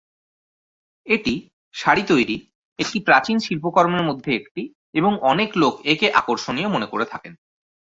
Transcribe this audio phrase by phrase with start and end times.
[1.05, 1.33] এটি
[1.75, 2.37] শাড়ি তৈরি
[2.79, 4.61] একটি প্রাচীন শিল্পকর্মের মধ্যে একটি
[4.93, 7.33] এবং অনেক লোক একে আকর্ষণীয় মনে করে থাকেন।